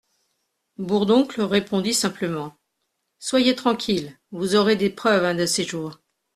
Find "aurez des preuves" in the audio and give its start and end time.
4.55-5.23